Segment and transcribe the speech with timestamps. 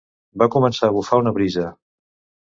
[0.41, 1.67] Va començar a bufar una brisa.